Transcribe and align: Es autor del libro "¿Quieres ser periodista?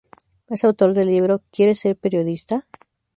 Es 0.49 0.63
autor 0.63 0.95
del 0.95 1.09
libro 1.09 1.43
"¿Quieres 1.51 1.81
ser 1.81 1.95
periodista? 1.95 2.65